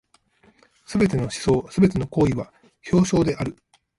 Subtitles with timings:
[0.87, 2.51] 凡すべての思想凡ての行為は
[2.91, 3.55] 表象である。